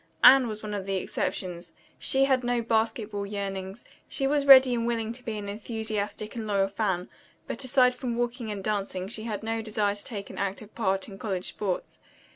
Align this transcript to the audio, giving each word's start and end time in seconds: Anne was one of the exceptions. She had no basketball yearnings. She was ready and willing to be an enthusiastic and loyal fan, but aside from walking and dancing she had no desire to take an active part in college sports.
Anne 0.23 0.47
was 0.47 0.63
one 0.63 0.73
of 0.73 0.87
the 0.87 0.95
exceptions. 0.95 1.73
She 1.99 2.25
had 2.25 2.43
no 2.43 2.63
basketball 2.63 3.23
yearnings. 3.27 3.85
She 4.07 4.25
was 4.25 4.47
ready 4.47 4.73
and 4.73 4.87
willing 4.87 5.13
to 5.13 5.23
be 5.23 5.37
an 5.37 5.47
enthusiastic 5.47 6.35
and 6.35 6.47
loyal 6.47 6.69
fan, 6.69 7.07
but 7.45 7.63
aside 7.63 7.93
from 7.93 8.17
walking 8.17 8.49
and 8.49 8.63
dancing 8.63 9.07
she 9.07 9.25
had 9.25 9.43
no 9.43 9.61
desire 9.61 9.93
to 9.93 10.03
take 10.03 10.31
an 10.31 10.39
active 10.39 10.73
part 10.73 11.07
in 11.07 11.19
college 11.19 11.49
sports. 11.49 11.99